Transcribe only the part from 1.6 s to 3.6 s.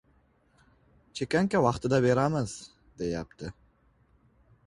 vaqtida beramiz, deyapti.